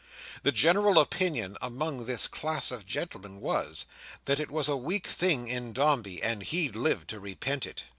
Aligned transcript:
The 0.41 0.51
general 0.51 0.97
opinion 0.97 1.59
among 1.61 2.05
this 2.07 2.25
class 2.25 2.71
of 2.71 2.87
gentlemen 2.87 3.39
was, 3.39 3.85
that 4.25 4.39
it 4.39 4.49
was 4.49 4.67
a 4.67 4.75
weak 4.75 5.05
thing 5.05 5.47
in 5.47 5.73
Dombey, 5.73 6.23
and 6.23 6.41
he'd 6.41 6.75
live 6.75 7.05
to 7.05 7.19
repent 7.19 7.67
it. 7.67 7.83